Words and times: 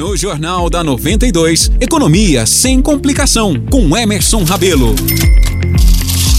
No 0.00 0.16
Jornal 0.16 0.70
da 0.70 0.82
92, 0.82 1.72
Economia 1.78 2.46
sem 2.46 2.80
complicação, 2.80 3.52
com 3.70 3.94
Emerson 3.94 4.44
Rabelo. 4.44 4.94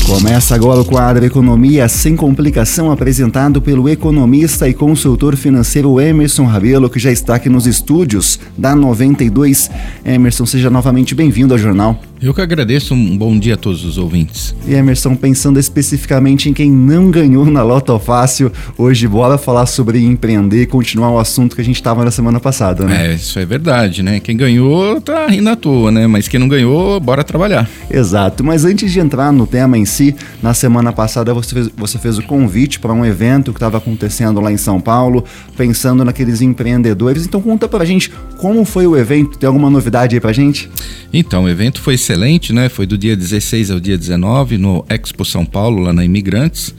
Começa 0.03 0.55
agora 0.55 0.81
o 0.81 0.83
quadro 0.83 1.23
Economia 1.23 1.87
Sem 1.87 2.15
Complicação, 2.15 2.91
apresentado 2.91 3.61
pelo 3.61 3.87
economista 3.87 4.67
e 4.67 4.73
consultor 4.73 5.35
financeiro 5.35 6.01
Emerson 6.01 6.45
Rabelo, 6.45 6.89
que 6.89 6.97
já 6.97 7.11
está 7.11 7.35
aqui 7.35 7.49
nos 7.49 7.67
estúdios 7.67 8.39
da 8.57 8.75
92. 8.75 9.69
Emerson, 10.03 10.47
seja 10.47 10.71
novamente 10.71 11.13
bem-vindo 11.13 11.53
ao 11.53 11.59
jornal. 11.59 12.01
Eu 12.21 12.35
que 12.35 12.41
agradeço, 12.41 12.93
um 12.93 13.17
bom 13.17 13.35
dia 13.39 13.55
a 13.55 13.57
todos 13.57 13.83
os 13.83 13.97
ouvintes. 13.97 14.53
E 14.67 14.75
Emerson, 14.75 15.15
pensando 15.15 15.59
especificamente 15.59 16.47
em 16.47 16.53
quem 16.53 16.71
não 16.71 17.09
ganhou 17.09 17.47
na 17.47 17.63
Loto 17.63 17.97
Fácil, 17.97 18.51
hoje 18.77 19.07
bora 19.07 19.39
falar 19.39 19.65
sobre 19.65 20.05
empreender 20.05 20.61
e 20.61 20.65
continuar 20.67 21.09
o 21.09 21.17
assunto 21.17 21.55
que 21.55 21.61
a 21.63 21.65
gente 21.65 21.77
estava 21.77 22.05
na 22.05 22.11
semana 22.11 22.39
passada, 22.39 22.85
né? 22.85 23.07
É, 23.07 23.15
isso 23.15 23.39
é 23.39 23.45
verdade, 23.45 24.03
né? 24.03 24.19
Quem 24.19 24.37
ganhou 24.37 25.01
tá 25.01 25.25
rindo 25.25 25.49
à 25.49 25.55
toa, 25.55 25.89
né? 25.89 26.05
Mas 26.05 26.27
quem 26.27 26.39
não 26.39 26.47
ganhou, 26.47 26.99
bora 26.99 27.23
trabalhar. 27.23 27.67
Exato, 27.89 28.43
mas 28.43 28.65
antes 28.65 28.91
de 28.91 28.99
entrar 28.99 29.33
no 29.33 29.47
tema 29.47 29.75
em 29.75 29.85
si, 29.85 30.15
na 30.43 30.53
semana 30.53 30.93
passada 30.93 31.33
você 31.33 31.55
fez, 31.55 31.69
você 31.75 31.97
fez 31.97 32.19
o 32.19 32.21
convite 32.21 32.79
para 32.79 32.93
um 32.93 33.03
evento 33.03 33.51
que 33.51 33.57
estava 33.57 33.79
acontecendo 33.79 34.39
lá 34.39 34.51
em 34.51 34.57
São 34.57 34.79
Paulo, 34.79 35.25
pensando 35.57 36.05
naqueles 36.05 36.39
empreendedores. 36.39 37.25
Então 37.25 37.41
conta 37.41 37.67
pra 37.67 37.83
gente 37.83 38.11
como 38.37 38.63
foi 38.63 38.85
o 38.85 38.95
evento, 38.95 39.39
tem 39.39 39.47
alguma 39.47 39.71
novidade 39.71 40.15
aí 40.15 40.19
pra 40.19 40.31
gente? 40.31 40.69
Então, 41.13 41.43
o 41.43 41.49
evento 41.49 41.81
foi 41.81 41.95
excelente, 41.95 42.53
né? 42.53 42.69
Foi 42.69 42.85
do 42.85 42.97
dia 42.97 43.15
16 43.15 43.71
ao 43.71 43.79
dia 43.79 43.97
19 43.97 44.57
no 44.57 44.85
Expo 44.89 45.25
São 45.25 45.45
Paulo, 45.45 45.81
lá 45.81 45.91
na 45.91 46.05
Imigrantes. 46.05 46.73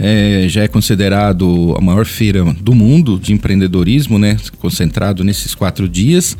É, 0.00 0.46
já 0.48 0.62
é 0.62 0.68
considerado 0.68 1.74
a 1.76 1.80
maior 1.80 2.06
feira 2.06 2.44
do 2.60 2.74
mundo 2.74 3.18
de 3.18 3.32
empreendedorismo, 3.32 4.18
né? 4.18 4.36
Concentrado 4.58 5.22
nesses 5.22 5.54
quatro 5.54 5.88
dias. 5.88 6.36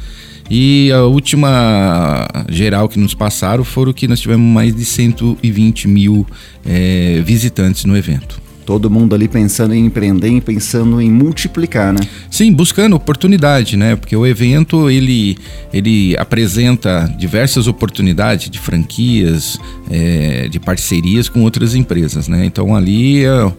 E 0.51 0.91
a 0.93 1.03
última 1.03 2.27
geral 2.49 2.89
que 2.89 2.99
nos 2.99 3.15
passaram 3.15 3.65
foram 3.65 3.93
que 3.93 4.09
nós 4.09 4.19
tivemos 4.19 4.47
mais 4.51 4.75
de 4.75 4.85
120 4.85 5.87
mil 5.87 6.27
é, 6.65 7.21
visitantes 7.25 7.85
no 7.85 7.97
evento. 7.97 8.48
Todo 8.69 8.91
mundo 8.91 9.15
ali 9.15 9.29
pensando 9.29 9.73
em 9.73 9.87
empreender 9.87 10.29
e 10.29 10.43
pensando 10.43 11.01
em 11.01 11.11
multiplicar, 11.11 11.91
né? 11.91 12.01
Sim, 12.31 12.53
buscando 12.53 12.95
oportunidade, 12.97 13.79
né? 13.79 13.97
Porque 13.97 14.15
o 14.15 14.27
evento 14.27 14.91
ele, 14.91 15.39
ele 15.73 16.15
apresenta 16.19 17.11
diversas 17.19 17.67
oportunidades 17.67 18.51
de 18.51 18.59
franquias, 18.59 19.59
é, 19.91 20.49
de 20.49 20.61
parcerias 20.61 21.31
com 21.31 21.45
outras 21.45 21.75
empresas, 21.75 22.29
né? 22.29 22.45
Então 22.45 22.77
ali 22.77 23.25
é, 23.25 23.53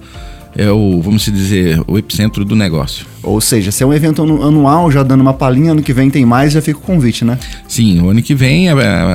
é 0.55 0.71
o, 0.71 1.01
vamos 1.01 1.23
dizer, 1.23 1.81
o 1.87 1.97
epicentro 1.97 2.45
do 2.45 2.55
negócio. 2.55 3.07
Ou 3.23 3.41
seja, 3.41 3.71
se 3.71 3.81
é 3.81 3.87
um 3.87 3.93
evento 3.93 4.21
anual, 4.21 4.91
já 4.91 5.01
dando 5.01 5.21
uma 5.21 5.33
palhinha, 5.33 5.71
ano 5.71 5.81
que 5.81 5.91
vem 5.91 6.11
tem 6.11 6.23
mais, 6.23 6.53
já 6.53 6.61
fica 6.61 6.77
o 6.77 6.83
convite, 6.83 7.25
né? 7.25 7.39
Sim, 7.67 7.99
o 7.99 8.11
ano 8.11 8.21
que 8.21 8.35
vem, 8.35 8.67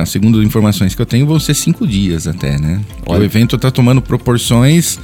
segundo 0.05 0.43
informações 0.43 0.93
que 0.93 1.01
eu 1.01 1.05
tenho, 1.05 1.25
vão 1.25 1.39
ser 1.39 1.53
cinco 1.53 1.87
dias 1.87 2.27
até, 2.27 2.59
né? 2.59 2.81
O 3.05 3.15
evento 3.15 3.55
está 3.55 3.71
tomando 3.71 4.01
proporções 4.01 4.99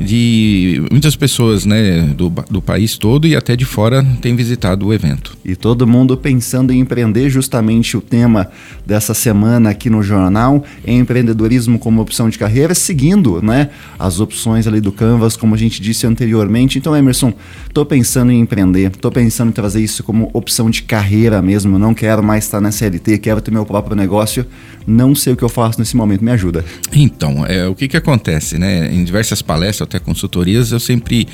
de 0.00 0.82
muitas 0.90 1.16
pessoas 1.16 1.64
né, 1.64 2.02
do, 2.16 2.32
do 2.50 2.62
país 2.62 2.96
todo 2.96 3.26
e 3.26 3.34
até 3.34 3.56
de 3.56 3.64
fora 3.64 4.04
têm 4.20 4.36
visitado 4.36 4.86
o 4.86 4.94
evento. 4.94 5.36
E 5.44 5.56
todo 5.56 5.86
mundo 5.86 6.16
pensando 6.16 6.72
em 6.72 6.80
empreender, 6.80 7.28
justamente 7.28 7.96
o 7.96 8.00
tema 8.00 8.48
dessa 8.86 9.12
semana 9.12 9.70
aqui 9.70 9.90
no 9.90 10.02
jornal 10.02 10.64
é 10.86 10.92
empreendedorismo 10.92 11.78
como 11.78 12.00
opção 12.00 12.28
de 12.28 12.38
carreira, 12.38 12.74
seguindo 12.74 13.42
né, 13.42 13.70
as 13.98 14.20
opções 14.20 14.66
ali 14.66 14.80
do 14.80 14.92
Canvas, 14.92 15.36
como 15.36 15.54
a 15.54 15.58
gente 15.58 15.80
disse 15.82 16.06
anteriormente. 16.06 16.78
Então, 16.78 16.96
Emerson, 16.96 17.32
estou 17.66 17.84
pensando 17.84 18.30
em 18.30 18.40
empreender, 18.40 18.90
estou 18.90 19.10
pensando 19.10 19.48
em 19.48 19.52
trazer 19.52 19.82
isso 19.82 20.02
como 20.04 20.30
opção 20.32 20.70
de 20.70 20.82
carreira 20.82 21.42
mesmo, 21.42 21.78
não 21.78 21.94
quero 21.94 22.22
mais 22.22 22.44
estar 22.44 22.60
na 22.60 22.70
CLT, 22.70 23.18
quero 23.18 23.40
ter 23.40 23.50
meu 23.50 23.66
próprio 23.66 23.96
negócio, 23.96 24.46
não 24.86 25.14
sei 25.14 25.32
o 25.32 25.36
que 25.36 25.42
eu 25.42 25.48
faço 25.48 25.78
nesse 25.78 25.96
momento, 25.96 26.24
me 26.24 26.30
ajuda. 26.30 26.64
Então, 26.92 27.44
é, 27.46 27.66
o 27.66 27.74
que, 27.74 27.88
que 27.88 27.96
acontece, 27.96 28.58
né? 28.58 28.92
Em 28.92 29.02
diversas 29.04 29.42
palestras, 29.42 29.87
até 29.88 29.98
consultorias, 29.98 30.70
eu 30.70 30.78
sempre 30.78 31.26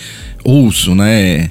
ouço, 0.43 0.95
né? 0.95 1.51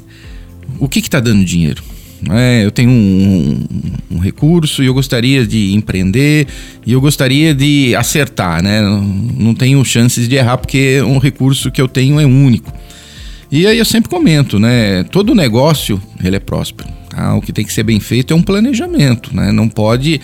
O 0.80 0.88
que 0.88 1.00
está 1.00 1.20
dando 1.20 1.44
dinheiro? 1.44 1.84
É, 2.32 2.64
eu 2.64 2.72
tenho 2.72 2.90
um, 2.90 3.66
um, 4.12 4.16
um, 4.16 4.18
recurso 4.18 4.82
e 4.82 4.86
eu 4.86 4.94
gostaria 4.94 5.46
de 5.46 5.74
empreender 5.74 6.48
e 6.86 6.94
eu 6.94 7.02
gostaria 7.02 7.54
de 7.54 7.94
acertar, 7.96 8.64
né? 8.64 8.82
Não, 8.82 9.54
tenho 9.54 9.84
chances 9.84 10.28
de 10.28 10.36
errar 10.36 10.58
porque 10.58 11.02
um 11.02 11.18
recurso 11.18 11.70
que 11.70 11.82
eu 11.82 11.88
tenho 11.88 12.20
é 12.20 12.26
único. 12.26 12.72
E 13.52 13.68
aí 13.68 13.78
eu 13.78 13.86
sempre 13.86 14.10
comento, 14.10 14.58
né? 14.58 15.04
Todo 15.04 15.36
negócio 15.36 16.02
ele 16.24 16.38
é 16.38 16.40
próspero. 16.40 16.90
Tá? 17.10 17.36
O 17.36 17.42
que 17.42 17.52
tem 17.52 17.66
que 17.66 17.74
ser 17.74 17.84
bem 17.84 18.00
feito 18.00 18.34
é 18.34 18.36
um 18.36 18.42
planejamento, 18.42 19.36
né? 19.36 19.52
Não 19.52 19.68
pode 19.68 20.22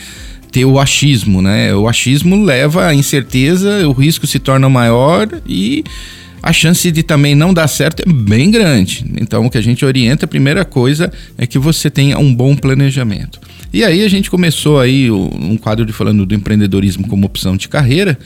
ter 0.52 0.66
o 0.66 0.80
achismo, 0.80 1.42
né? 1.42 1.76
O 1.76 1.88
achismo 1.88 2.44
leva 2.44 2.88
à 2.88 2.96
incerteza, 2.96 3.88
o 3.88 3.92
risco 3.92 4.26
se 4.26 4.40
torna 4.40 4.70
maior 4.70 5.28
e 5.48 5.84
a 6.42 6.54
chance 6.54 6.90
de 6.92 7.04
também 7.04 7.36
não 7.36 7.54
dar 7.54 7.68
certo 7.68 8.02
é 8.02 8.12
bem 8.12 8.50
grande. 8.52 9.06
Então, 9.20 9.46
o 9.46 9.50
que 9.50 9.58
a 9.58 9.62
gente 9.62 9.86
orienta, 9.86 10.26
a 10.26 10.28
primeira 10.28 10.66
coisa 10.66 11.12
é 11.38 11.46
que 11.46 11.60
você 11.60 11.90
tenha 11.90 12.18
um 12.18 12.34
bom 12.34 12.56
planejamento. 12.56 13.40
E 13.72 13.84
aí 13.84 14.04
a 14.04 14.10
gente 14.10 14.32
começou 14.32 14.80
aí 14.80 15.12
um 15.12 15.56
quadro 15.56 15.86
de 15.86 15.94
falando 15.94 16.26
do 16.26 16.34
empreendedorismo 16.34 17.08
como 17.08 17.26
opção 17.26 17.56
de 17.56 17.70
carreira 17.70 18.18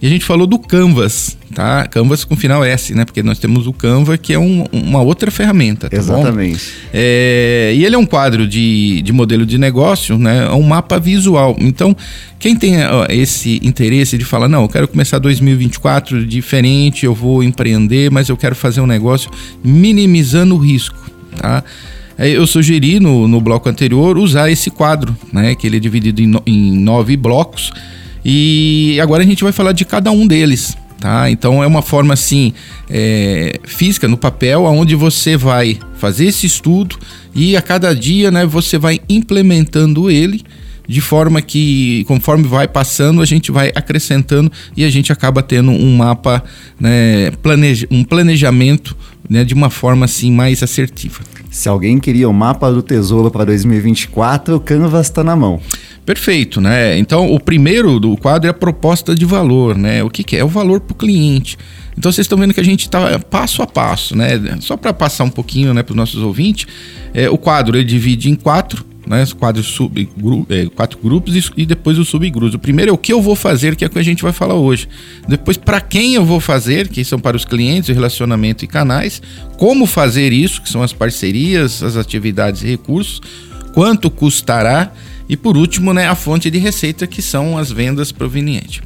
e 0.00 0.06
a 0.06 0.08
gente 0.08 0.24
falou 0.24 0.46
do 0.46 0.58
Canvas, 0.60 1.36
tá? 1.52 1.86
Canvas 1.88 2.24
com 2.24 2.36
final 2.36 2.64
S, 2.64 2.94
né? 2.94 3.04
Porque 3.04 3.20
nós 3.20 3.38
temos 3.40 3.66
o 3.66 3.72
Canva 3.72 4.16
que 4.16 4.32
é 4.32 4.38
um, 4.38 4.64
uma 4.72 5.02
outra 5.02 5.28
ferramenta, 5.30 5.90
tá 5.90 5.96
Exatamente. 5.96 6.72
É, 6.92 7.72
e 7.74 7.84
ele 7.84 7.96
é 7.96 7.98
um 7.98 8.06
quadro 8.06 8.46
de, 8.46 9.02
de 9.02 9.12
modelo 9.12 9.44
de 9.44 9.58
negócio, 9.58 10.16
né? 10.16 10.46
É 10.46 10.54
um 10.54 10.62
mapa 10.62 11.00
visual. 11.00 11.56
Então, 11.58 11.96
quem 12.38 12.54
tem 12.54 12.74
esse 13.08 13.60
interesse 13.62 14.16
de 14.16 14.24
falar, 14.24 14.48
não, 14.48 14.62
eu 14.62 14.68
quero 14.68 14.86
começar 14.86 15.18
2024 15.18 16.24
diferente, 16.24 17.06
eu 17.06 17.14
vou 17.14 17.42
empreender, 17.42 18.08
mas 18.08 18.28
eu 18.28 18.36
quero 18.36 18.54
fazer 18.54 18.80
um 18.80 18.86
negócio 18.86 19.30
minimizando 19.64 20.54
o 20.54 20.58
risco, 20.58 20.98
tá? 21.36 21.64
Eu 22.18 22.46
sugeri 22.46 23.00
no, 23.00 23.26
no 23.26 23.40
bloco 23.40 23.68
anterior 23.68 24.18
usar 24.18 24.50
esse 24.50 24.70
quadro, 24.70 25.16
né? 25.32 25.54
Que 25.54 25.66
ele 25.66 25.76
é 25.76 25.80
dividido 25.80 26.22
em, 26.22 26.26
no, 26.26 26.42
em 26.46 26.72
nove 26.78 27.16
blocos. 27.16 27.72
E 28.24 28.98
agora 29.00 29.22
a 29.22 29.26
gente 29.26 29.42
vai 29.42 29.52
falar 29.52 29.72
de 29.72 29.84
cada 29.84 30.10
um 30.10 30.26
deles, 30.26 30.76
tá? 31.00 31.30
Então 31.30 31.62
é 31.62 31.66
uma 31.66 31.82
forma 31.82 32.14
assim 32.14 32.52
é, 32.88 33.58
física 33.64 34.06
no 34.06 34.16
papel, 34.16 34.64
onde 34.64 34.94
você 34.94 35.36
vai 35.36 35.78
fazer 35.96 36.26
esse 36.26 36.46
estudo 36.46 36.96
e 37.34 37.56
a 37.56 37.62
cada 37.62 37.94
dia, 37.94 38.30
né, 38.30 38.44
você 38.44 38.78
vai 38.78 39.00
implementando 39.08 40.10
ele 40.10 40.42
de 40.86 41.00
forma 41.00 41.40
que 41.40 42.04
conforme 42.06 42.44
vai 42.46 42.66
passando 42.66 43.22
a 43.22 43.24
gente 43.24 43.50
vai 43.50 43.72
acrescentando 43.74 44.50
e 44.76 44.84
a 44.84 44.90
gente 44.90 45.12
acaba 45.12 45.42
tendo 45.42 45.70
um 45.70 45.96
mapa, 45.96 46.42
né, 46.78 47.30
planeja, 47.42 47.86
um 47.90 48.04
planejamento 48.04 48.96
né, 49.32 49.44
de 49.44 49.54
uma 49.54 49.70
forma 49.70 50.04
assim 50.04 50.30
mais 50.30 50.62
assertiva. 50.62 51.20
Se 51.50 51.66
alguém 51.66 51.98
queria 51.98 52.28
o 52.28 52.34
mapa 52.34 52.70
do 52.70 52.82
tesouro 52.82 53.30
para 53.30 53.46
2024, 53.46 54.56
o 54.56 54.60
Canvas 54.60 55.06
está 55.06 55.24
na 55.24 55.34
mão. 55.34 55.58
Perfeito, 56.04 56.60
né? 56.60 56.98
Então, 56.98 57.32
o 57.32 57.40
primeiro 57.40 57.98
do 57.98 58.14
quadro 58.16 58.46
é 58.46 58.50
a 58.50 58.54
proposta 58.54 59.14
de 59.14 59.24
valor, 59.24 59.76
né? 59.76 60.02
O 60.02 60.10
que, 60.10 60.22
que 60.22 60.36
é? 60.36 60.40
é 60.40 60.44
o 60.44 60.48
valor 60.48 60.80
para 60.80 60.92
o 60.92 60.96
cliente. 60.96 61.56
Então, 61.96 62.12
vocês 62.12 62.26
estão 62.26 62.36
vendo 62.36 62.52
que 62.52 62.60
a 62.60 62.64
gente 62.64 62.80
está 62.80 63.18
passo 63.18 63.62
a 63.62 63.66
passo, 63.66 64.14
né? 64.14 64.38
Só 64.60 64.76
para 64.76 64.92
passar 64.92 65.24
um 65.24 65.30
pouquinho 65.30 65.72
né, 65.72 65.82
para 65.82 65.92
os 65.92 65.96
nossos 65.96 66.20
ouvintes, 66.22 66.66
é, 67.14 67.30
o 67.30 67.38
quadro 67.38 67.76
ele 67.76 67.84
divide 67.84 68.30
em 68.30 68.34
quatro 68.34 68.84
né, 69.06 69.24
quatro, 69.38 69.62
sub, 69.62 70.08
gru, 70.16 70.46
é, 70.48 70.66
quatro 70.66 70.98
grupos 71.02 71.34
e, 71.34 71.62
e, 71.62 71.66
depois 71.66 71.98
os 71.98 72.08
subgrupos. 72.08 72.54
O 72.54 72.58
primeiro 72.58 72.90
é 72.90 72.94
o 72.94 72.98
que 72.98 73.12
eu 73.12 73.20
vou 73.20 73.34
fazer, 73.34 73.76
que 73.76 73.84
é 73.84 73.86
o 73.86 73.90
que 73.90 73.98
a 73.98 74.02
gente 74.02 74.22
vai 74.22 74.32
falar 74.32 74.54
hoje. 74.54 74.88
Depois, 75.28 75.56
para 75.56 75.80
quem 75.80 76.14
eu 76.14 76.24
vou 76.24 76.40
fazer, 76.40 76.88
que 76.88 77.04
são 77.04 77.18
para 77.18 77.36
os 77.36 77.44
clientes, 77.44 77.94
relacionamento 77.94 78.64
e 78.64 78.68
canais. 78.68 79.20
Como 79.56 79.86
fazer 79.86 80.32
isso, 80.32 80.62
que 80.62 80.68
são 80.68 80.82
as 80.82 80.92
parcerias, 80.92 81.82
as 81.82 81.96
atividades 81.96 82.62
e 82.62 82.66
recursos. 82.66 83.20
Quanto 83.74 84.10
custará. 84.10 84.92
E 85.28 85.36
por 85.36 85.56
último, 85.56 85.94
né, 85.94 86.08
a 86.08 86.14
fonte 86.14 86.50
de 86.50 86.58
receita, 86.58 87.06
que 87.06 87.22
são 87.22 87.56
as 87.56 87.70
vendas 87.70 88.12
provenientes. 88.12 88.82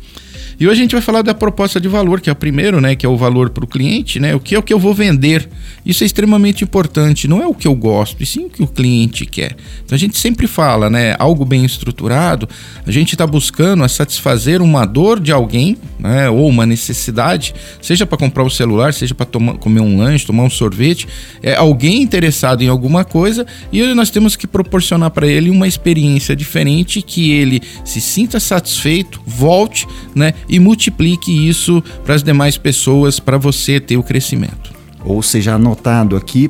E 0.59 0.67
hoje 0.67 0.81
a 0.81 0.83
gente 0.85 0.93
vai 0.93 1.03
falar 1.03 1.21
da 1.21 1.35
proposta 1.35 1.79
de 1.79 1.87
valor, 1.87 2.21
que 2.21 2.31
é 2.31 2.33
o 2.33 2.37
primeiro, 2.37 2.81
né? 2.81 2.97
Que 2.97 3.05
é 3.05 3.09
o 3.09 3.17
valor 3.17 3.51
para 3.51 3.65
o 3.65 3.67
cliente, 3.67 4.19
né? 4.19 4.35
O 4.35 4.41
que 4.41 4.55
é 4.55 4.59
o 4.59 4.63
que 4.63 4.73
eu 4.73 4.79
vou 4.79 4.95
vender. 4.95 5.47
Isso 5.85 6.03
é 6.03 6.07
extremamente 6.07 6.65
importante. 6.65 7.29
Não 7.29 7.43
é 7.43 7.47
o 7.47 7.53
que 7.53 7.69
eu 7.69 7.75
gosto, 7.75 8.23
e 8.23 8.27
sim 8.27 8.47
o 8.47 8.49
que 8.49 8.63
o 8.63 8.67
cliente 8.67 9.27
quer. 9.27 9.55
Então 9.85 9.95
a 9.95 9.99
gente 9.99 10.19
sempre 10.19 10.47
fala, 10.47 10.89
né? 10.89 11.15
Algo 11.19 11.45
bem 11.45 11.63
estruturado, 11.65 12.49
a 12.87 12.91
gente 12.91 13.13
está 13.13 13.27
buscando 13.27 13.87
satisfazer 13.87 14.63
uma 14.63 14.87
dor 14.87 15.21
de 15.21 15.31
alguém, 15.31 15.77
né? 15.99 16.31
Ou 16.31 16.49
uma 16.49 16.65
necessidade, 16.65 17.55
seja 17.83 18.07
para 18.07 18.17
comprar 18.17 18.43
um 18.43 18.51
celular, 18.51 18.95
seja 18.95 19.15
para 19.15 19.27
comer 19.27 19.81
um 19.81 19.99
lanche, 19.99 20.27
tomar 20.27 20.45
um 20.45 20.51
sorvete. 20.51 21.07
É 21.43 21.55
alguém 21.55 22.01
interessado 22.01 22.63
em 22.63 22.69
alguma 22.69 23.05
coisa 23.05 23.47
e 23.71 23.83
nós 23.93 24.09
temos 24.09 24.37
que 24.37 24.47
proporcionar 24.47 25.11
para 25.11 25.27
ele 25.27 25.51
uma 25.51 25.69
experiência 25.69 26.35
diferente 26.35 27.03
que 27.03 27.31
ele 27.33 27.61
se 27.85 28.01
sinta 28.01 28.41
satisfeito, 28.41 29.21
volte, 29.27 29.87
né? 30.15 30.33
E 30.49 30.59
multiplique 30.59 31.49
isso 31.49 31.83
para 32.05 32.15
as 32.15 32.23
demais 32.23 32.57
pessoas 32.57 33.19
para 33.21 33.39
você 33.39 33.81
ter 33.81 33.97
o 33.97 34.03
crescimento. 34.03 34.75
Ou 35.05 35.23
seja, 35.23 35.55
anotado 35.55 36.17
aqui, 36.17 36.49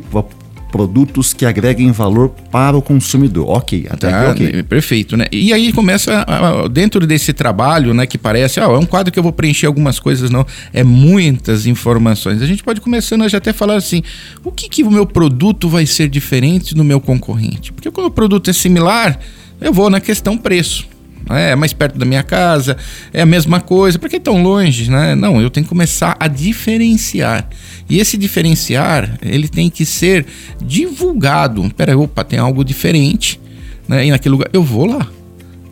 produtos 0.71 1.33
que 1.33 1.47
agreguem 1.47 1.91
valor 1.91 2.31
para 2.51 2.77
o 2.77 2.83
consumidor. 2.83 3.49
Ok, 3.49 3.87
até 3.89 4.11
Tá, 4.11 4.31
aqui 4.31 4.45
ok. 4.45 4.63
Perfeito, 4.65 5.17
né? 5.17 5.27
E 5.33 5.53
aí 5.53 5.73
começa, 5.73 6.25
dentro 6.71 7.07
desse 7.07 7.33
trabalho, 7.33 7.95
né, 7.95 8.07
que 8.07 8.19
parece, 8.19 8.61
ah, 8.61 8.65
é 8.65 8.69
um 8.69 8.85
quadro 8.85 9.13
que 9.13 9.19
eu 9.19 9.23
vou 9.23 9.33
preencher 9.33 9.67
algumas 9.67 9.99
coisas, 9.99 10.31
não. 10.31 10.47
É 10.73 10.83
muitas 10.85 11.67
informações. 11.67 12.43
A 12.43 12.47
gente 12.47 12.63
pode 12.63 12.81
começando 12.81 13.23
a 13.23 13.29
já 13.29 13.39
até 13.39 13.53
falar 13.53 13.77
assim, 13.77 14.03
o 14.45 14.53
que, 14.53 14.69
que 14.69 14.83
o 14.83 14.91
meu 14.91 15.07
produto 15.07 15.69
vai 15.69 15.87
ser 15.87 16.09
diferente 16.09 16.75
do 16.75 16.85
meu 16.85 17.01
concorrente? 17.01 17.73
Porque 17.73 17.91
quando 17.91 18.09
o 18.09 18.11
produto 18.11 18.51
é 18.51 18.53
similar, 18.53 19.19
eu 19.61 19.73
vou 19.73 19.89
na 19.89 20.01
questão 20.01 20.37
preço. 20.37 20.87
Né? 21.29 21.51
É 21.51 21.57
mais 21.57 21.73
perto 21.73 21.99
da 21.99 22.05
minha 22.05 22.23
casa, 22.23 22.77
é 23.13 23.23
a 23.23 23.27
mesma 23.27 23.61
coisa, 23.61 23.99
por 23.99 24.09
que 24.09 24.21
tão 24.21 24.43
longe? 24.43 24.91
Né? 24.91 25.15
Não, 25.15 25.41
eu 25.41 25.51
tenho 25.51 25.65
que 25.65 25.71
começar 25.71 26.17
a 26.19 26.29
diferenciar. 26.29 27.49
E 27.89 27.99
esse 27.99 28.17
diferenciar, 28.17 29.19
ele 29.23 29.49
tem 29.49 29.71
que 29.71 29.85
ser 29.85 30.27
divulgado. 30.61 31.69
Pera, 31.77 31.97
opa, 31.97 32.25
tem 32.25 32.39
algo 32.39 32.65
diferente 32.65 33.41
né? 33.89 34.07
E 34.07 34.11
naquele 34.11 34.33
lugar 34.33 34.49
eu 34.53 34.63
vou 34.63 34.87
lá. 34.87 35.07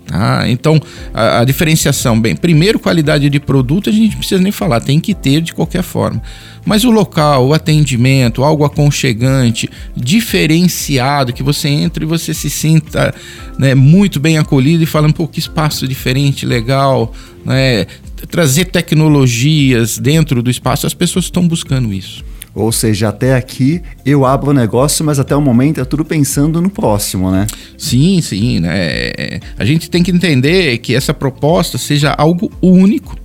Tá? 0.06 0.48
Então, 0.48 0.80
a, 1.12 1.40
a 1.40 1.44
diferenciação, 1.44 2.20
bem, 2.20 2.36
primeiro, 2.36 2.78
qualidade 2.78 3.30
de 3.30 3.40
produto, 3.40 3.88
a 3.88 3.92
gente 3.92 4.12
não 4.12 4.18
precisa 4.18 4.40
nem 4.40 4.52
falar, 4.52 4.80
tem 4.80 5.00
que 5.00 5.14
ter 5.14 5.40
de 5.40 5.54
qualquer 5.54 5.82
forma. 5.82 6.22
Mas 6.64 6.84
o 6.84 6.90
local, 6.90 7.48
o 7.48 7.54
atendimento, 7.54 8.44
algo 8.44 8.64
aconchegante, 8.64 9.68
diferenciado, 9.96 11.32
que 11.32 11.42
você 11.42 11.68
entre 11.68 12.04
e 12.04 12.06
você 12.06 12.32
se 12.32 12.50
sinta 12.50 13.14
né, 13.58 13.74
muito 13.74 14.20
bem 14.20 14.38
acolhido 14.38 14.82
e 14.82 14.86
fala, 14.86 15.10
pô, 15.12 15.26
que 15.26 15.38
espaço 15.38 15.88
diferente, 15.88 16.46
legal, 16.46 17.12
né? 17.44 17.86
Trazer 18.30 18.66
tecnologias 18.66 19.98
dentro 19.98 20.42
do 20.42 20.50
espaço, 20.50 20.86
as 20.86 20.94
pessoas 20.94 21.26
estão 21.26 21.46
buscando 21.46 21.92
isso. 21.92 22.24
Ou 22.54 22.70
seja, 22.70 23.08
até 23.08 23.34
aqui 23.34 23.82
eu 24.06 24.24
abro 24.24 24.50
o 24.50 24.54
negócio, 24.54 25.04
mas 25.04 25.18
até 25.18 25.34
o 25.34 25.40
momento 25.40 25.80
é 25.80 25.84
tudo 25.84 26.04
pensando 26.04 26.60
no 26.62 26.70
próximo, 26.70 27.30
né? 27.30 27.46
Sim, 27.76 28.20
sim, 28.20 28.60
né? 28.60 29.40
A 29.58 29.64
gente 29.64 29.90
tem 29.90 30.02
que 30.02 30.10
entender 30.12 30.78
que 30.78 30.94
essa 30.94 31.12
proposta 31.12 31.76
seja 31.78 32.12
algo 32.16 32.50
único 32.62 33.16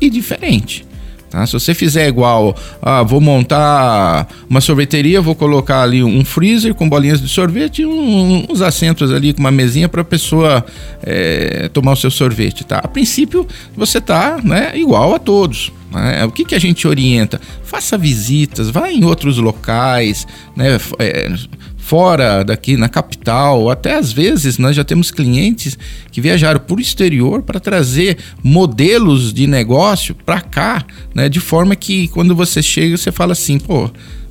e 0.00 0.08
diferente. 0.08 0.86
Tá? 1.30 1.46
Se 1.46 1.52
você 1.52 1.74
fizer 1.74 2.08
igual, 2.08 2.56
ah, 2.80 3.02
vou 3.02 3.20
montar 3.20 4.26
uma 4.48 4.62
sorveteria, 4.62 5.20
vou 5.20 5.34
colocar 5.34 5.82
ali 5.82 6.02
um 6.02 6.24
freezer 6.24 6.74
com 6.74 6.88
bolinhas 6.88 7.20
de 7.20 7.28
sorvete 7.28 7.82
e 7.82 7.86
um- 7.86 8.46
uns 8.48 8.62
assentos 8.62 9.12
ali 9.12 9.34
com 9.34 9.40
uma 9.40 9.50
mesinha 9.50 9.90
para 9.90 10.00
a 10.00 10.04
pessoa 10.04 10.64
é, 11.02 11.68
tomar 11.72 11.92
o 11.92 11.96
seu 11.96 12.10
sorvete. 12.10 12.64
Tá? 12.64 12.78
A 12.78 12.88
princípio, 12.88 13.46
você 13.76 14.00
tá 14.00 14.40
né, 14.42 14.72
igual 14.74 15.14
a 15.14 15.18
todos. 15.18 15.70
Né? 15.90 16.24
O 16.24 16.30
que, 16.30 16.44
que 16.44 16.54
a 16.54 16.58
gente 16.58 16.86
orienta? 16.86 17.40
Faça 17.64 17.96
visitas, 17.96 18.70
vá 18.70 18.90
em 18.90 19.04
outros 19.04 19.38
locais, 19.38 20.26
né? 20.56 20.78
é, 20.98 21.34
fora 21.88 22.42
daqui 22.44 22.76
na 22.76 22.86
capital, 22.86 23.70
até 23.70 23.96
às 23.96 24.12
vezes 24.12 24.58
nós 24.58 24.76
já 24.76 24.84
temos 24.84 25.10
clientes 25.10 25.78
que 26.12 26.20
viajaram 26.20 26.60
para 26.60 26.76
o 26.76 26.80
exterior 26.80 27.40
para 27.40 27.58
trazer 27.58 28.18
modelos 28.42 29.32
de 29.32 29.46
negócio 29.46 30.14
para 30.14 30.42
cá, 30.42 30.84
né, 31.14 31.30
de 31.30 31.40
forma 31.40 31.74
que 31.74 32.08
quando 32.08 32.34
você 32.34 32.62
chega 32.62 32.94
você 32.94 33.10
fala 33.10 33.32
assim, 33.32 33.58
pô, 33.58 33.90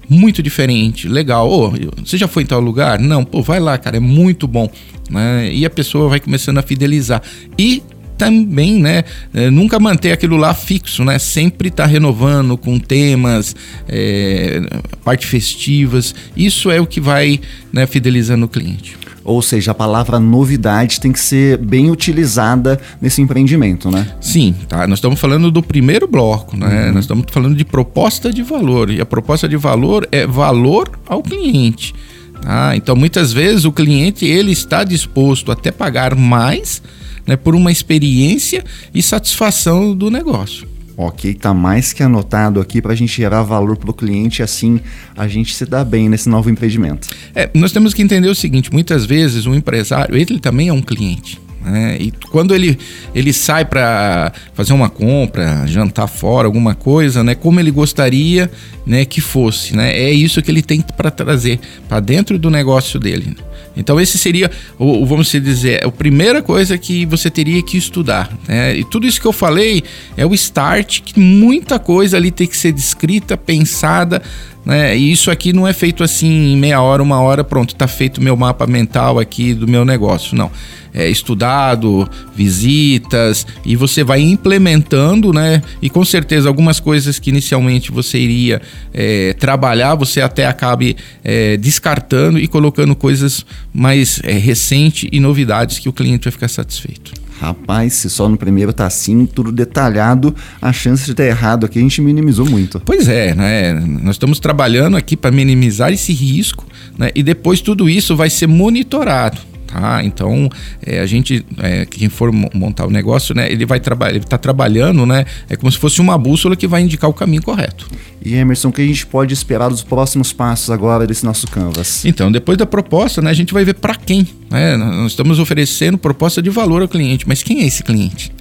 muito 0.09 0.42
diferente, 0.42 1.07
legal. 1.07 1.74
Você 1.98 2.15
já 2.15 2.27
foi 2.27 2.44
em 2.44 2.45
tal 2.45 2.62
lugar? 2.62 3.00
Não, 3.00 3.25
pô, 3.25 3.42
vai 3.42 3.59
lá, 3.59 3.77
cara, 3.77 3.98
é 3.98 4.00
muito 4.00 4.48
bom, 4.48 4.69
né? 5.09 5.51
E 5.51 5.65
a 5.65 5.69
pessoa 5.69 6.07
vai 6.07 6.19
começando 6.19 6.59
a 6.59 6.62
fidelizar 6.62 7.21
e 7.57 7.83
também, 8.18 8.80
né, 8.81 9.04
eh, 9.34 9.50
nunca 9.50 9.80
manter 9.80 10.12
aquilo 10.12 10.38
lá 10.38 10.54
fixo, 10.54 11.04
né, 11.04 11.19
sempre 11.19 11.69
tá 11.69 11.86
renovando 11.86 12.58
com 12.58 12.80
temas, 12.80 13.56
eh, 13.88 14.62
parte 15.04 15.28
festivas, 15.28 16.16
isso 16.36 16.72
é 16.72 16.81
o 16.81 16.88
que 16.88 17.00
vai, 17.00 17.40
né, 17.72 17.86
fidelizando 17.86 18.46
o 18.46 18.50
cliente. 18.50 18.98
Ou 19.24 19.42
seja, 19.42 19.72
a 19.72 19.74
palavra 19.74 20.19
novidade 20.19 21.02
tem 21.02 21.12
que 21.12 21.19
ser 21.19 21.58
bem 21.58 21.92
utilizada 21.92 22.80
nesse 23.02 23.22
empreendimento, 23.22 23.92
né? 23.92 24.08
Sim, 24.22 24.56
tá, 24.69 24.88
nós 24.88 25.00
estamos 25.00 25.19
falando 25.19 25.52
do 25.52 25.62
primeiro 25.62 26.08
bloco, 26.08 26.56
né, 26.56 26.92
nós 26.94 27.04
estamos 27.04 27.25
falando 27.30 27.56
de 27.56 27.66
proposta 27.66 28.31
de 28.31 28.42
valor, 28.42 28.90
e 28.90 29.02
a 29.02 29.06
proposta 29.06 29.48
de 29.48 29.58
valor 29.58 30.08
é 30.12 30.25
valor 30.25 30.90
ao 31.06 31.22
cliente, 31.22 31.94
tá? 32.42 32.74
Então, 32.75 32.96
muitas 32.96 33.34
vezes 33.34 33.66
o 33.66 33.72
cliente, 33.72 34.25
ele 34.25 34.54
está 34.54 34.84
disposto 34.84 35.52
até 35.52 35.72
pagar 35.72 36.16
mais, 36.16 36.81
né, 37.28 37.36
por 37.36 37.54
uma 37.54 37.72
experiência 37.72 38.64
e 38.94 39.04
satisfação 39.04 39.94
do 39.94 40.10
negócio. 40.10 40.68
Ok, 41.00 41.36
tá 41.36 41.54
mais 41.54 41.94
que 41.94 42.02
anotado 42.02 42.60
aqui 42.60 42.82
para 42.82 42.94
a 42.94 42.96
gente 42.96 43.16
gerar 43.16 43.44
valor 43.44 43.78
para 43.78 43.92
o 43.92 43.94
cliente 43.94 44.42
e 44.42 44.44
assim 44.44 44.80
a 45.16 45.28
gente 45.28 45.54
se 45.54 45.64
dá 45.64 45.86
bem 45.86 46.10
nesse 46.10 46.28
novo 46.28 46.50
empreendimento. 46.50 47.08
É, 47.36 47.48
nós 47.54 47.72
temos 47.72 47.94
que 47.94 48.02
entender 48.02 48.28
o 48.28 48.34
seguinte: 48.34 48.74
muitas 48.74 49.06
vezes 49.06 49.46
o 49.46 49.54
empresário 49.54 50.18
ele 50.18 50.40
também 50.40 50.70
é 50.70 50.74
um 50.74 50.82
cliente. 50.82 51.40
né? 51.64 51.98
E 52.00 52.12
quando 52.32 52.56
ele, 52.56 52.80
ele 53.14 53.32
sai 53.32 53.64
para 53.64 54.34
fazer 54.56 54.74
uma 54.74 54.90
compra, 54.90 55.68
jantar 55.68 56.08
fora, 56.08 56.48
alguma 56.48 56.74
coisa, 56.74 57.24
né? 57.24 57.36
Como 57.36 57.60
ele 57.60 57.70
gostaria 57.70 58.50
né, 58.84 59.06
que 59.06 59.22
fosse, 59.22 59.76
né? 59.76 59.96
É 59.96 60.12
isso 60.12 60.42
que 60.42 60.50
ele 60.50 60.64
tem 60.64 60.82
para 60.82 61.12
trazer 61.12 61.60
para 61.88 62.00
dentro 62.00 62.40
do 62.40 62.50
negócio 62.50 63.00
dele. 63.00 63.38
Então 63.75 64.00
esse 64.00 64.18
seria, 64.18 64.50
o, 64.77 65.06
vamos 65.06 65.31
dizer, 65.31 65.86
a 65.86 65.92
primeira 65.92 66.42
coisa 66.42 66.77
que 66.77 67.06
você 67.06 67.30
teria 67.30 67.62
que 67.62 67.77
estudar. 67.77 68.31
Né? 68.48 68.77
E 68.77 68.83
tudo 68.83 69.06
isso 69.06 69.21
que 69.21 69.27
eu 69.27 69.33
falei 69.33 69.83
é 70.15 70.25
o 70.25 70.33
start, 70.33 71.01
que 71.01 71.19
muita 71.19 71.77
coisa 71.80 72.18
ali 72.18 72.31
tem 72.31 72.48
que 72.48 72.57
ser 72.57 72.71
descrita, 72.71 73.38
pensada, 73.38 74.21
né? 74.68 74.98
E 74.98 75.13
isso 75.13 75.31
aqui 75.31 75.54
não 75.54 75.65
é 75.65 75.71
feito 75.71 76.04
assim 76.04 76.51
em 76.51 76.57
meia 76.57 76.81
hora, 76.81 77.01
uma 77.01 77.21
hora, 77.21 77.42
pronto, 77.42 77.74
tá 77.74 77.88
feito 77.88 78.21
meu 78.21 78.36
mapa 78.36 78.68
mental 78.68 79.18
aqui 79.18 79.54
do 79.54 79.65
meu 79.65 79.86
negócio. 79.86 80.36
Não. 80.36 80.51
É 80.94 81.07
estudado, 81.07 82.09
visitas, 82.36 83.48
e 83.63 83.77
você 83.77 84.04
vai 84.04 84.19
implementando, 84.19 85.31
né? 85.31 85.62
E 85.81 85.89
com 85.89 86.04
certeza 86.04 86.50
algumas 86.50 86.81
coisas 86.81 87.18
que 87.18 87.30
inicialmente 87.30 87.92
você 87.92 88.18
iria 88.18 88.62
é, 88.94 89.33
trabalhar, 89.39 89.95
você 89.95 90.19
até 90.19 90.45
acabe 90.45 90.98
é, 91.24 91.56
descartando 91.56 92.38
e 92.38 92.45
colocando 92.45 92.94
coisas 92.94 93.45
mais 93.74 94.20
é, 94.24 94.34
recentes 94.34 95.10
e 95.12 95.20
novidades 95.20 95.80
que 95.80 95.90
o 95.90 95.94
cliente 95.94 96.26
vai 96.26 96.32
ficar 96.32 96.48
satisfeito. 96.48 97.14
Rapaz, 97.40 97.94
se 97.94 98.10
só 98.10 98.28
no 98.28 98.36
primeiro 98.36 98.74
tá 98.74 98.88
assim, 98.88 99.26
tudo 99.28 99.52
detalhado, 99.52 100.36
a 100.60 100.74
chance 100.74 101.06
de 101.06 101.14
dar 101.14 101.26
errado 101.26 101.66
aqui 101.66 101.78
a 101.78 101.82
gente 101.82 102.02
minimizou 102.02 102.50
muito. 102.50 102.82
Pois 102.84 103.08
é, 103.08 103.36
né? 103.36 103.74
Nós 103.74 104.16
estamos 104.16 104.40
trabalhando 104.40 104.98
aqui 104.98 105.16
para 105.16 105.30
minimizar 105.30 105.92
esse 105.94 106.12
risco, 106.14 106.66
né? 106.98 107.12
E 107.14 107.22
depois 107.22 107.62
tudo 107.62 107.88
isso 107.88 108.16
vai 108.16 108.30
ser 108.30 108.48
monitorado. 108.48 109.38
Tá? 109.68 110.02
Então, 110.04 110.50
é, 110.81 111.00
a 111.02 111.06
gente, 111.06 111.46
é, 111.60 111.86
quem 111.86 112.08
for 112.08 112.31
mo- 112.31 112.50
montar 112.54 112.86
o 112.88 112.90
negócio, 112.90 113.36
né, 113.36 113.52
ele 113.52 113.66
vai 113.66 113.81
trabalhar, 113.81 114.12
ele 114.16 114.24
está 114.24 114.38
trabalhando, 114.38 115.06
né, 115.06 115.26
é 115.50 115.57
como 115.57 115.69
se 115.69 115.78
fosse 115.78 116.00
uma 116.00 116.18
bússola 116.18 116.56
que 116.56 116.66
vai 116.66 116.81
indicar 116.81 117.09
o 117.09 117.14
caminho 117.14 117.42
correto. 117.44 117.86
E 118.24 118.33
Emerson, 118.33 118.69
o 118.69 118.71
que 118.71 118.81
a 118.81 118.86
gente 118.86 119.06
pode 119.06 119.33
esperar 119.33 119.69
dos 119.69 119.83
próximos 119.83 120.31
passos 120.31 120.69
agora 120.69 121.06
desse 121.06 121.26
nosso 121.26 121.47
Canvas? 121.47 122.06
Então, 122.06 122.31
depois 122.31 122.57
da 122.57 122.66
proposta, 122.66 123.21
né, 123.21 123.30
a 123.30 123.33
gente 123.33 123.54
vai 123.54 123.66
ver 123.66 123.74
para 123.76 123.94
quem. 123.95 124.26
Né? 124.50 124.78
Nós 124.78 125.12
estamos 125.12 125.38
oferecendo 125.38 125.97
proposta 125.97 126.42
de 126.42 126.50
valor 126.50 126.81
ao 126.81 126.88
cliente, 126.88 127.28
mas 127.28 127.44
quem 127.44 127.62
é 127.62 127.66
esse 127.66 127.83
cliente? 127.83 128.31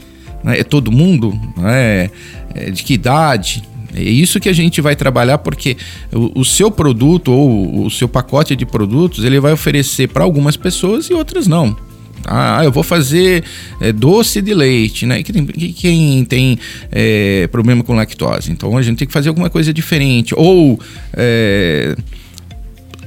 Né? 0.45 0.61
É 0.61 0.65
todo 0.65 0.93
mundo? 0.93 1.39
Né? 1.57 2.09
É 2.55 2.71
de 2.71 2.85
que 2.85 2.95
idade? 2.95 3.63
É 3.95 4.03
isso 4.03 4.41
que 4.41 4.49
a 4.49 4.53
gente 4.53 4.81
vai 4.81 4.97
trabalhar, 4.97 5.39
porque 5.39 5.77
o, 6.13 6.41
o 6.41 6.45
seu 6.45 6.71
produto 6.71 7.33
ou 7.33 7.87
o 7.87 7.91
seu 7.91 8.09
pacote 8.09 8.57
de 8.57 8.67
produtos 8.67 9.25
ele 9.25 9.41
vai 9.41 9.53
oferecer 9.53 10.09
para 10.09 10.25
algumas 10.25 10.57
pessoas 10.57 11.07
e 11.07 11.15
outras 11.15 11.47
não. 11.47 11.77
Ah, 12.25 12.65
eu 12.65 12.73
vou 12.73 12.83
fazer 12.83 13.45
é, 13.81 13.93
doce 13.93 14.43
de 14.43 14.53
leite, 14.53 15.07
né? 15.07 15.23
Quem, 15.23 15.47
quem 15.47 16.25
tem 16.25 16.59
é, 16.91 17.47
problema 17.47 17.85
com 17.85 17.95
lactose? 17.95 18.51
Então 18.51 18.77
a 18.77 18.83
gente 18.83 18.99
tem 18.99 19.07
que 19.07 19.13
fazer 19.13 19.29
alguma 19.29 19.49
coisa 19.49 19.73
diferente. 19.73 20.35
Ou 20.37 20.81
é, 21.13 21.95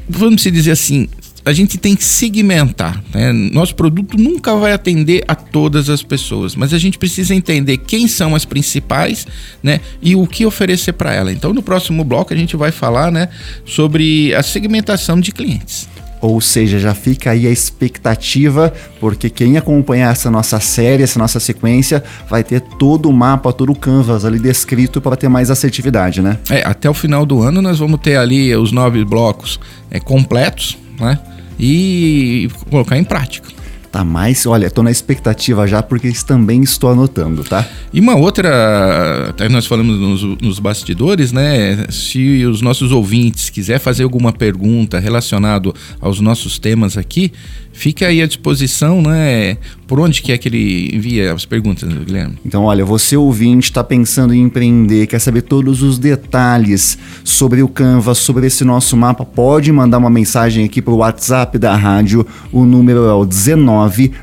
vamos 0.08 0.42
dizer 0.42 0.72
assim, 0.72 1.08
a 1.50 1.54
gente 1.54 1.78
tem 1.78 1.96
que 1.96 2.04
segmentar. 2.04 3.04
Né? 3.14 3.32
Nosso 3.34 3.76
produto 3.76 4.18
nunca 4.18 4.56
vai 4.56 4.72
atender 4.72 5.24
a 5.28 5.34
todas 5.34 5.90
as 5.90 6.04
pessoas, 6.04 6.56
mas 6.56 6.74
a 6.74 6.78
gente 6.78 6.98
precisa 6.98 7.34
entender 7.34 7.78
quem 7.78 8.08
são 8.08 8.36
as 8.36 8.46
principais 8.46 9.26
né? 9.64 9.82
e 10.02 10.16
o 10.16 10.28
que 10.28 10.46
oferecer 10.46 10.94
para 10.94 11.14
ela. 11.14 11.32
Então, 11.32 11.52
no 11.52 11.64
próximo 11.64 12.04
bloco, 12.04 12.34
a 12.34 12.38
gente 12.38 12.56
vai 12.56 12.72
falar 12.72 13.12
né, 13.12 13.30
sobre 13.66 14.34
a 14.36 14.44
segmentação 14.44 15.20
de 15.20 15.32
clientes. 15.32 15.90
Ou 16.22 16.40
seja, 16.42 16.78
já 16.78 16.94
fica 16.94 17.32
aí 17.32 17.48
a 17.48 17.50
expectativa, 17.50 18.74
porque 19.00 19.30
quem 19.30 19.58
acompanhar 19.58 20.12
essa 20.12 20.30
nossa 20.30 20.60
série, 20.60 21.02
essa 21.02 21.18
nossa 21.18 21.40
sequência, 21.40 22.04
vai 22.30 22.44
ter 22.44 22.60
todo 22.60 23.10
o 23.10 23.14
mapa, 23.14 23.54
todo 23.54 23.72
o 23.72 23.76
canvas 23.76 24.26
ali 24.26 24.38
descrito 24.38 25.00
para 25.00 25.16
ter 25.16 25.30
mais 25.30 25.50
assertividade, 25.50 26.22
né? 26.22 26.38
É, 26.50 26.62
até 26.68 26.90
o 26.90 26.94
final 26.94 27.26
do 27.26 27.42
ano 27.42 27.62
nós 27.62 27.80
vamos 27.80 28.02
ter 28.02 28.18
ali 28.18 28.54
os 28.54 28.74
nove 28.74 29.06
blocos 29.06 29.62
é, 29.90 29.98
completos 29.98 30.78
né? 31.00 31.18
E 31.60 32.50
colocar 32.70 32.98
em 32.98 33.04
prática. 33.04 33.59
Tá 33.92 34.04
mais, 34.04 34.46
olha, 34.46 34.70
tô 34.70 34.84
na 34.84 34.92
expectativa 34.92 35.66
já 35.66 35.82
porque 35.82 36.12
também 36.24 36.62
estou 36.62 36.92
anotando, 36.92 37.44
tá? 37.44 37.68
E 37.92 38.00
uma 38.00 38.16
outra, 38.16 39.30
até 39.30 39.50
nós 39.50 39.66
falamos 39.66 39.98
nos, 39.98 40.38
nos 40.40 40.60
bastidores, 40.60 41.32
né? 41.32 41.88
Se 41.90 42.46
os 42.46 42.62
nossos 42.62 42.92
ouvintes 42.92 43.50
quiser 43.50 43.80
fazer 43.80 44.04
alguma 44.04 44.32
pergunta 44.32 45.00
relacionado 45.00 45.74
aos 46.00 46.20
nossos 46.20 46.60
temas 46.60 46.98
aqui, 46.98 47.32
fique 47.72 48.06
aí 48.06 48.22
à 48.22 48.28
disposição, 48.28 49.02
né? 49.02 49.58
Por 49.88 50.00
onde 50.00 50.22
que 50.22 50.32
é 50.32 50.38
que 50.38 50.48
ele 50.48 50.92
envia 50.94 51.34
as 51.34 51.46
perguntas, 51.46 51.90
Guilherme? 51.92 52.38
Então, 52.46 52.66
olha, 52.66 52.86
você 52.86 53.18
ouvinte 53.18 53.72
está 53.72 53.84
pensando 53.84 54.36
em 54.36 54.44
empreender, 54.44 55.08
quer 55.08 55.18
saber 55.18 55.42
todos 55.42 55.82
os 55.82 55.98
detalhes 55.98 56.96
sobre 57.24 57.64
o 57.64 57.68
Canvas, 57.68 58.20
sobre 58.20 58.46
esse 58.46 58.64
nosso 58.64 58.96
mapa, 58.96 59.26
pode 59.26 59.72
mandar 59.72 59.98
uma 59.98 60.12
mensagem 60.12 60.64
aqui 60.64 60.80
para 60.80 60.94
o 60.94 60.98
WhatsApp 60.98 61.58
da 61.58 61.76
rádio. 61.76 62.24
O 62.52 62.66
número 62.66 63.06
é 63.06 63.14
o 63.14 63.26
19 63.26 63.79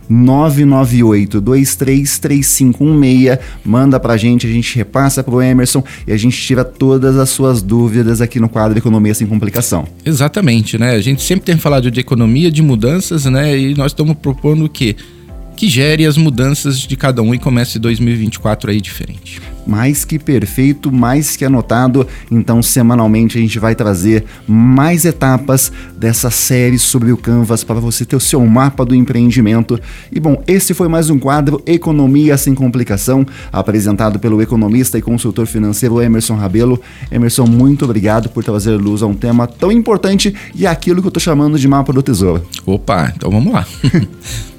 998 0.09 1.41
233516. 1.41 3.39
Manda 3.65 3.99
para 3.99 4.15
a 4.15 4.17
gente, 4.17 4.47
a 4.47 4.51
gente 4.51 4.77
repassa 4.77 5.23
para 5.23 5.35
o 5.35 5.43
Emerson 5.43 5.83
e 6.07 6.13
a 6.13 6.17
gente 6.17 6.37
tira 6.37 6.65
todas 6.65 7.17
as 7.17 7.31
suas 7.31 7.63
dúvidas 7.63 8.21
aqui 8.21 8.39
no 8.41 8.49
quadro 8.49 8.79
Economia 8.79 9.15
Sem 9.15 9.27
Complicação. 9.27 9.87
Exatamente, 10.05 10.79
né? 10.79 10.93
A 10.93 11.01
gente 11.01 11.23
sempre 11.23 11.47
tem 11.47 11.57
falado 11.57 11.91
de 11.91 12.01
economia, 12.01 12.51
de 12.51 12.63
mudanças, 12.63 13.25
né? 13.25 13.59
E 13.59 13.75
nós 13.75 13.93
estamos 13.93 14.17
propondo 14.17 14.65
o 14.65 14.69
quê? 14.69 14.97
que 15.57 15.69
gere 15.71 16.05
as 16.05 16.19
mudanças 16.19 16.81
de 16.81 16.97
cada 16.97 17.23
um 17.23 17.35
e 17.35 17.39
comece 17.39 17.79
2024 17.79 18.71
aí 18.71 18.79
diferente. 18.79 19.41
Mais 19.67 20.05
que 20.05 20.19
perfeito, 20.19 20.93
mais 20.93 21.37
que 21.37 21.45
anotado. 21.45 22.07
Então, 22.31 22.63
semanalmente 22.63 23.39
a 23.39 23.41
gente 23.41 23.59
vai 23.59 23.75
trazer 23.75 24.25
mais 24.47 25.05
etapas 25.05 25.73
dessa 25.97 26.31
série 26.31 26.79
sobre 26.79 27.13
o 27.13 27.17
Canvas 27.17 27.65
para 27.65 27.81
você 27.81 28.05
ter 28.05 28.17
o 28.17 28.21
seu 28.21 28.45
mapa 28.47 28.85
do 28.85 28.95
empreendimento. 28.95 29.81
E 30.13 30.21
bom, 30.21 30.43
esse 30.47 30.75
foi 30.75 30.89
mais 30.89 31.11
um 31.11 31.19
quadro 31.19 31.61
Economia 31.67 32.37
sem 32.37 32.55
complicação, 32.55 33.27
apresentado 33.53 34.19
pelo 34.19 34.41
economista 34.41 34.99
e 34.99 35.03
consultor 35.03 35.47
financeiro 35.47 36.01
Emerson 36.01 36.37
Rabelo. 36.37 36.81
Emerson, 37.11 37.47
muito 37.47 37.85
obrigado 37.85 38.29
por 38.29 38.45
trazer 38.45 38.77
luz 38.77 39.03
a 39.03 39.07
um 39.07 39.15
tema 39.15 39.47
tão 39.47 39.73
importante 39.73 40.35
e 40.55 40.67
aquilo 40.67 41.01
que 41.01 41.07
eu 41.07 41.11
estou 41.11 41.21
chamando 41.21 41.59
de 41.59 41.69
mapa 41.69 41.93
do 41.93 42.03
tesouro. 42.03 42.47
Opa, 42.65 43.13
então 43.15 43.31
vamos 43.31 43.53
lá. 43.53 43.67